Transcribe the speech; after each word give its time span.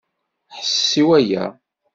Ḥesses 0.55 0.91
i 1.01 1.03
waya! 1.07 1.45